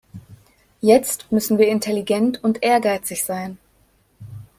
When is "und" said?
2.43-2.63